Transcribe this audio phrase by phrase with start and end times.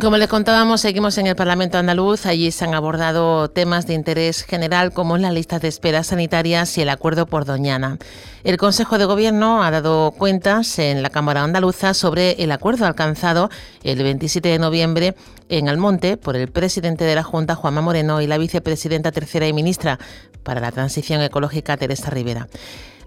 [0.00, 2.24] Como les contábamos, seguimos en el Parlamento andaluz.
[2.26, 6.82] Allí se han abordado temas de interés general como las listas de esperas sanitarias y
[6.82, 7.98] el acuerdo por Doñana.
[8.44, 13.50] El Consejo de Gobierno ha dado cuentas en la Cámara Andaluza sobre el acuerdo alcanzado
[13.82, 15.16] el 27 de noviembre
[15.48, 19.52] en Almonte por el presidente de la Junta, Juanma Moreno, y la vicepresidenta tercera y
[19.52, 19.98] ministra
[20.44, 22.46] para la Transición Ecológica, Teresa Rivera.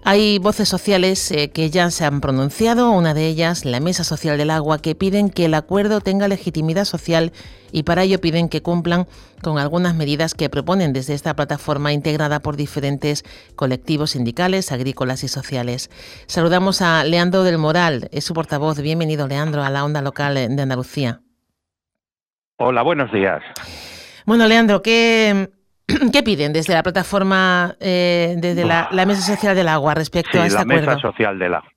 [0.04, 4.36] Hay voces sociales eh, que ya se han pronunciado, una de ellas, la Mesa Social
[4.36, 7.30] del Agua, que piden que el acuerdo tenga legitimidad social
[7.70, 9.06] y para ello piden que cumplan
[9.42, 13.22] con algunas medidas que proponen desde esta plataforma integrada por diferentes
[13.54, 15.88] colectivos sindicales, agrícolas y sociales.
[16.26, 18.80] Saludamos a Leandro del Moral, es su portavoz.
[18.80, 21.20] Bienvenido, Leandro, a la onda local de Andalucía.
[22.58, 23.40] Hola, buenos días.
[24.26, 25.48] Bueno, Leandro, ¿qué,
[26.12, 30.58] ¿Qué piden desde la plataforma, eh, desde la, Mesa Social del Agua respecto a este
[30.58, 31.70] la Mesa Social del Agua.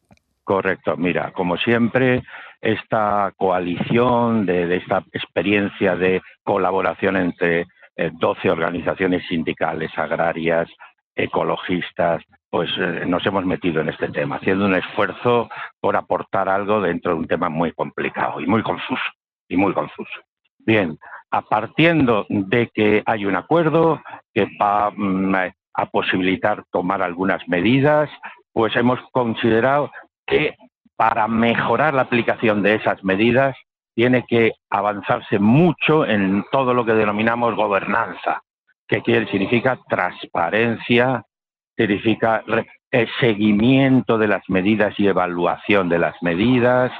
[0.43, 0.95] Correcto.
[0.97, 2.23] Mira, como siempre,
[2.61, 7.65] esta coalición de, esta experiencia de colaboración entre
[7.97, 10.69] 12 eh, organizaciones sindicales, agrarias,
[11.15, 15.49] ecologistas, pues eh, nos hemos metido en este tema, haciendo un esfuerzo
[15.79, 19.03] por aportar algo dentro de un tema muy complicado y muy confuso,
[19.49, 20.21] y muy confuso.
[20.65, 20.97] Bien,
[21.31, 24.01] a partiendo de que hay un acuerdo
[24.33, 25.35] que va mm,
[25.73, 28.09] a posibilitar tomar algunas medidas,
[28.51, 29.91] pues hemos considerado
[30.25, 30.55] que
[30.95, 33.55] para mejorar la aplicación de esas medidas
[33.93, 38.41] tiene que avanzarse mucho en todo lo que denominamos gobernanza,
[38.87, 41.23] que quiere, significa transparencia,
[41.77, 42.43] significa
[42.91, 46.91] eh, seguimiento de las medidas y evaluación de las medidas,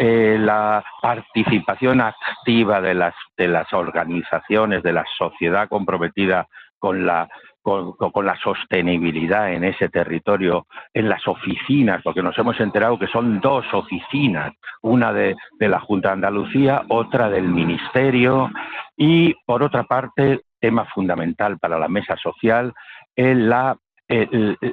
[0.00, 6.46] eh, la participación activa de las, de las organizaciones, de la sociedad comprometida
[6.78, 7.28] con la,
[7.62, 13.40] con, la sostenibilidad en ese territorio, en las oficinas, porque nos hemos enterado que son
[13.40, 18.52] dos oficinas, una de, de la Junta de Andalucía, otra del Ministerio,
[18.96, 22.72] y por otra parte, tema fundamental para la mesa social,
[23.16, 23.76] es la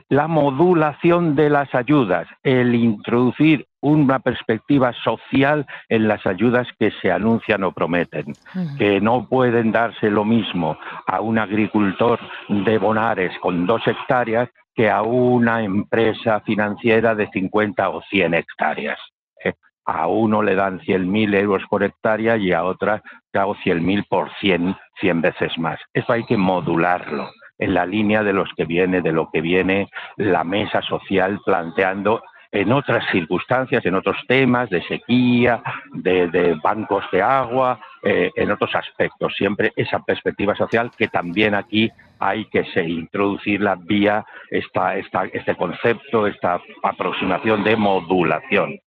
[0.08, 7.12] la modulación de las ayudas, el introducir una perspectiva social en las ayudas que se
[7.12, 8.34] anuncian o prometen,
[8.80, 12.20] que no pueden darse lo mismo a un agricultor
[12.50, 19.00] de Bonares con dos hectáreas que a una empresa financiera de 50 o 100 hectáreas.
[19.44, 19.54] ¿eh?
[19.86, 23.04] A uno le dan 100.000 euros por hectárea y a otra
[23.34, 25.80] hago 100.000 por 100, 100 veces más.
[25.94, 29.90] Eso hay que modularlo en la línea de los que viene, de lo que viene
[30.18, 32.22] la mesa social planteando
[32.56, 35.62] en otras circunstancias, en otros temas de sequía,
[35.94, 39.34] de, bancos de agua, eh, en otros aspectos.
[39.36, 45.56] Siempre esa perspectiva social que también aquí hay que se introducirla vía esta, esta, este
[45.56, 48.80] concepto, esta aproximación de modulación.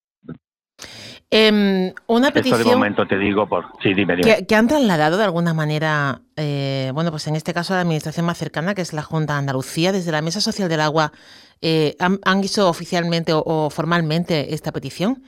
[1.30, 2.60] Em, una petición.
[2.60, 3.66] Esto de momento te digo por.
[3.82, 7.76] Sí, dime, Que, han trasladado de alguna manera, eh, bueno, pues en este caso a
[7.76, 10.80] la administración más cercana, que es la Junta de Andalucía, desde la Mesa Social del
[10.80, 11.12] Agua,
[11.60, 15.22] eh, ¿han, ¿han, hecho oficialmente o, formalmente esta petición?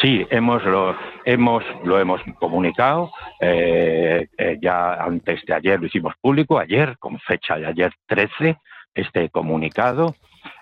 [0.00, 3.10] Sí, hemos lo hemos lo hemos comunicado.
[3.40, 4.28] Eh,
[4.60, 8.58] ya antes de ayer lo hicimos público ayer con fecha de ayer 13
[8.94, 10.14] este comunicado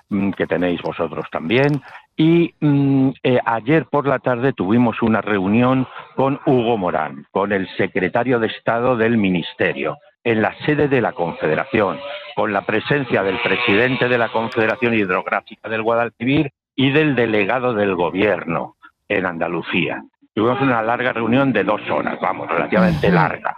[0.08, 1.82] mm, que tenéis vosotros también.
[2.16, 7.68] Y mm, eh, ayer por la tarde tuvimos una reunión con Hugo Morán, con el
[7.76, 11.98] secretario de Estado del Ministerio, en la sede de la Confederación,
[12.34, 17.94] con la presencia del presidente de la Confederación Hidrográfica del Guadalquivir y del delegado del
[17.94, 18.76] Gobierno
[19.08, 20.02] en Andalucía.
[20.34, 23.56] Tuvimos una larga reunión de dos horas, vamos, relativamente larga.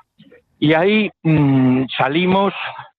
[0.58, 2.52] Y ahí mm, salimos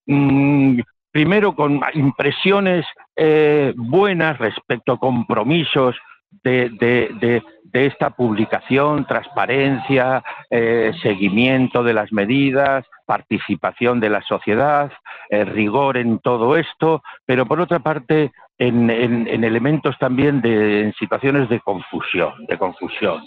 [0.05, 0.79] mm,
[1.11, 2.85] primero con impresiones
[3.15, 5.95] eh, buenas respecto a compromisos
[6.43, 7.41] de,
[7.73, 14.91] esta publicación, transparencia, eh, seguimiento de las medidas, participación de la sociedad,
[15.29, 21.49] eh, rigor en todo esto, pero por otra parte en, elementos también de en situaciones
[21.49, 23.23] de confusión, de confusión.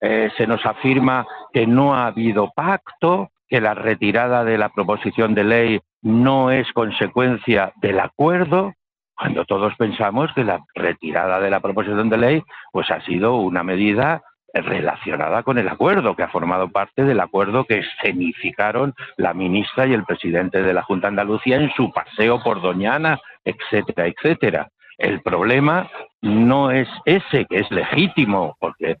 [0.00, 5.42] se nos afirma que no ha habido pacto, que la retirada de la proposición de
[5.42, 8.74] ley no es consecuencia del acuerdo,
[9.18, 12.42] cuando todos pensamos que la retirada de la proposición de ley
[12.72, 14.22] pues ha sido una medida
[14.54, 19.92] relacionada con el acuerdo, que ha formado parte del acuerdo que escenificaron la ministra y
[19.92, 24.68] el presidente de la Junta de Andalucía en su paseo por Doñana, etcétera, etcétera.
[24.96, 25.90] El problema
[26.22, 28.96] no es ese, que es legítimo, porque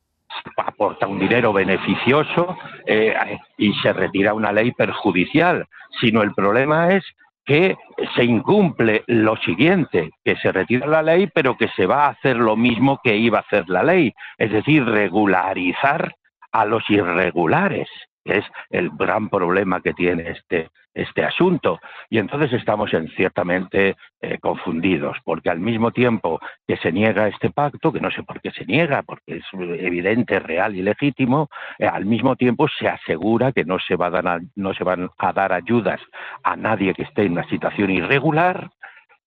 [0.56, 2.56] aporta un dinero beneficioso
[2.86, 3.14] eh,
[3.56, 5.66] y se retira una ley perjudicial,
[6.00, 7.04] sino el problema es
[7.48, 7.78] que
[8.14, 12.36] se incumple lo siguiente, que se retira la ley, pero que se va a hacer
[12.36, 16.12] lo mismo que iba a hacer la ley, es decir, regularizar
[16.52, 17.88] a los irregulares
[18.32, 21.80] es el gran problema que tiene este, este asunto.
[22.10, 27.50] Y entonces estamos en, ciertamente eh, confundidos, porque al mismo tiempo que se niega este
[27.50, 31.48] pacto, que no sé por qué se niega, porque es evidente, real y legítimo,
[31.78, 35.10] eh, al mismo tiempo se asegura que no se, va a dar, no se van
[35.18, 36.00] a dar ayudas
[36.42, 38.70] a nadie que esté en una situación irregular,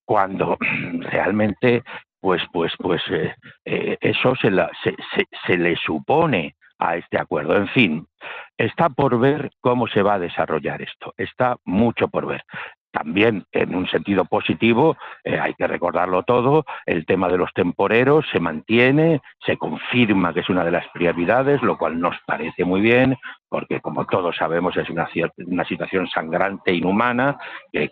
[0.05, 0.57] cuando
[1.11, 1.83] realmente
[2.19, 4.51] pues pues pues eh, eso se,
[4.83, 4.95] se,
[5.47, 7.55] se, le supone a este acuerdo.
[7.55, 8.07] En fin,
[8.57, 11.13] está por ver cómo se va a desarrollar esto.
[11.15, 12.43] Está mucho por ver.
[12.91, 18.25] También, en un sentido positivo, eh, hay que recordarlo todo, el tema de los temporeros
[18.31, 22.81] se mantiene, se confirma que es una de las prioridades, lo cual nos parece muy
[22.81, 23.15] bien,
[23.47, 25.07] porque como todos sabemos es una,
[25.37, 27.37] una situación sangrante, inhumana,
[27.71, 27.89] que,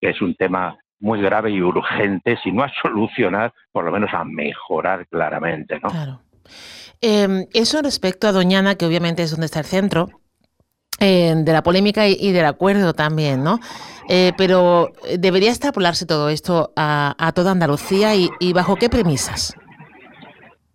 [0.00, 4.24] es un tema muy grave y urgente, si no a solucionar, por lo menos a
[4.24, 5.80] mejorar claramente.
[5.80, 5.88] ¿no?
[5.88, 6.20] Claro.
[7.00, 10.08] Em, eso respecto a Doñana, que obviamente es donde está el centro,
[11.00, 13.60] em, de la polémica y, del acuerdo también, ¿no?
[14.08, 19.54] Eh, pero debería extrapolarse todo esto a, toda Andalucía y, bajo qué premisas.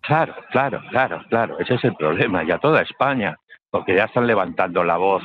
[0.01, 1.59] Claro, claro, claro, claro.
[1.59, 2.43] Ese es el problema.
[2.43, 3.37] Y a toda España
[3.71, 5.23] porque ya están levantando la voz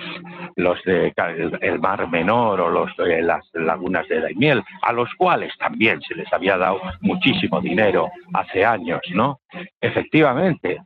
[0.57, 1.13] los de
[1.61, 6.15] el Mar Menor o los de las lagunas de Daimiel, a los cuales también se
[6.15, 9.41] les había dado muchísimo dinero hace años, ¿no?
[9.81, 10.81] Efectivamente,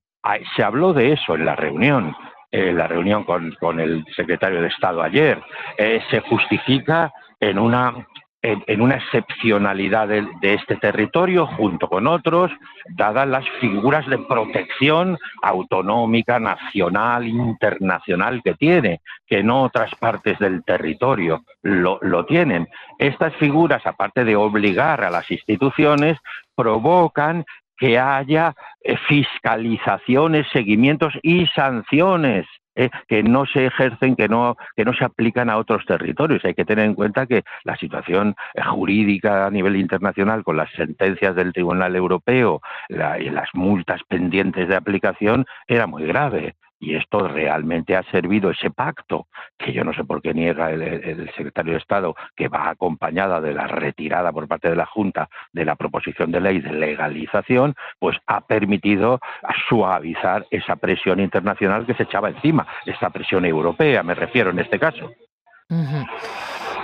[0.57, 2.15] se habló de eso en la reunión,
[2.51, 5.43] en la reunión con, el secretario de Estado ayer.
[5.77, 8.07] Eh, se justifica en una
[8.43, 12.51] en, una excepcionalidad de, este territorio junto con otros,
[12.97, 20.63] dadas las figuras de protección autonómica, nacional, internacional que tiene, que no otras partes del
[20.65, 22.69] territorio lo, lo tienen.
[22.99, 26.19] Estas figuras, aparte de obligar a las instituciones,
[26.55, 27.45] provocan
[27.77, 32.47] que haya eh, fiscalizaciones, seguimientos y sanciones
[32.79, 36.45] eh, que no se ejercen, que no, que no se aplican a otros territorios.
[36.45, 40.71] Hay que tener en cuenta que la situación eh, jurídica a nivel internacional con las
[40.73, 47.27] sentencias del Tribunal Europeo y las multas pendientes de aplicación era muy grave y esto
[47.27, 49.27] realmente ha servido ese pacto,
[49.59, 53.55] que yo no sé por qué niega el, secretario de Estado, que va acompañada de
[53.55, 58.17] la retirada por parte de la Junta de la proposición de ley de legalización, pues
[58.27, 59.21] ha permitido
[59.69, 64.79] suavizar esa presión internacional que se echaba encima, esta presión europea, me refiero en este
[64.79, 65.11] caso.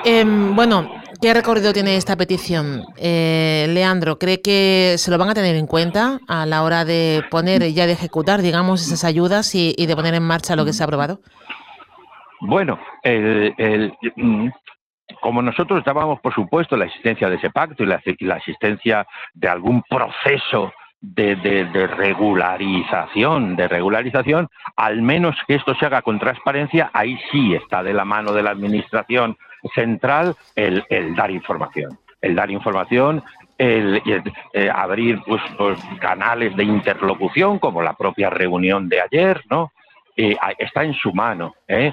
[0.06, 0.90] Em, bueno,
[1.22, 2.82] ¿qué recorrido tiene esta petición?
[2.98, 7.22] Eh, Leandro, ¿cree que se lo van a tener en cuenta a la hora de
[7.30, 10.74] poner y ya de ejecutar, digamos, esas ayudas y, de poner en marcha lo que
[10.74, 11.20] se ha aprobado?
[12.42, 14.48] Bueno, mm,
[15.22, 19.82] como nosotros dábamos, por supuesto, la existencia de ese pacto y la, existencia de algún
[19.88, 20.70] proceso
[21.00, 21.34] de,
[21.96, 27.94] regularización, de regularización, al menos que esto se haga con transparencia, ahí sí está de
[27.94, 29.38] la mano de la Administración
[29.74, 31.98] central el, dar información.
[32.20, 33.22] El dar información,
[33.58, 34.02] el,
[34.52, 39.72] eh, abrir pues, pues, canales de interlocución, como la propia reunión de ayer, ¿no?
[40.16, 41.54] Eh, está en su mano.
[41.68, 41.92] ¿eh?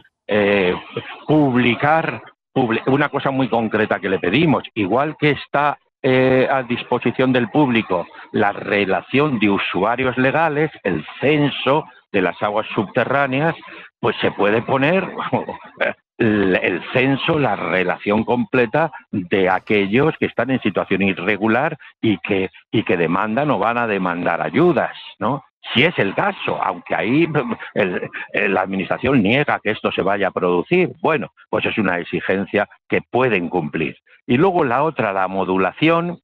[1.28, 2.22] publicar
[2.54, 8.54] una cosa muy concreta que le pedimos, igual que está a disposición del público la
[8.54, 13.56] relación de usuarios legales, el censo de las aguas subterráneas,
[14.00, 15.08] pues se puede poner
[16.22, 22.84] el censo, la relación completa de aquellos que están en situación irregular y que, y
[22.84, 25.44] que demandan o van a demandar ayudas, ¿no?
[25.74, 27.28] Si es el caso, aunque ahí
[28.34, 33.02] la Administración niega que esto se vaya a producir, bueno, pues es una exigencia que
[33.02, 33.98] pueden cumplir.
[34.28, 36.20] Y luego la otra, la modulación,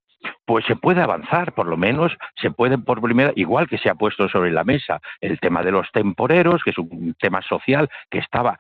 [0.46, 3.96] pues se puede avanzar, por lo menos se puede por primera, igual que se ha
[3.96, 8.20] puesto sobre la mesa el tema de los temporeros, que es un tema social que
[8.20, 8.58] estaba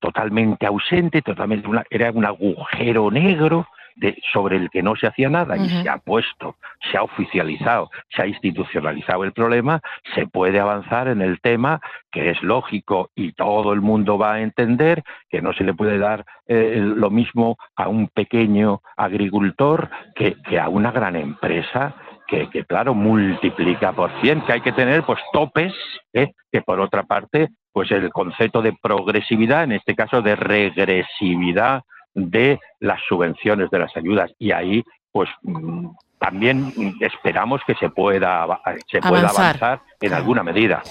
[0.00, 5.56] totalmente ausente, totalmente era un agujero negro de, sobre el que no se hacía nada
[5.56, 6.56] y se ha puesto,
[6.90, 9.80] se ha oficializado, se ha institucionalizado el problema,
[10.14, 14.40] se puede avanzar en el tema que es lógico y todo el mundo va a
[14.40, 20.36] entender que no se le puede dar eh, lo mismo a un pequeño agricultor que,
[20.58, 21.94] a una gran empresa
[22.26, 25.72] que, claro, multiplica por 100, que hay que tener pues topes,
[26.12, 26.32] ¿eh?
[26.50, 31.82] que por otra parte, pues el concepto de progresividad, en este caso de regresividad
[32.14, 38.46] de las subvenciones, de las ayudas, y ahí pues mm, también esperamos que se pueda,
[38.90, 40.82] se pueda avanzar, en alguna medida.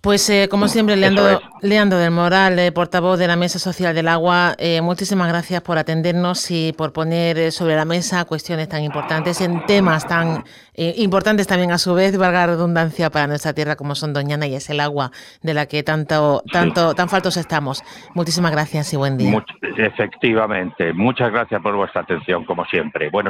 [0.00, 4.08] Pues eh, como siempre, Leandro, Leandro del Moral, eh, portavoz de la Mesa Social del
[4.08, 9.40] Agua, eh, muchísimas gracias por atendernos y por poner sobre la mesa cuestiones tan importantes
[9.40, 10.44] en temas tan
[10.78, 14.54] importantes también a su vez, valga la redundancia para nuestra tierra como son Doñana y
[14.54, 17.82] es el agua de la que tanto, tanto, tan faltos estamos.
[18.14, 19.42] Muchísimas gracias y buen día.
[19.78, 23.08] efectivamente, muchas gracias por vuestra atención como siempre.
[23.08, 23.16] Bueno,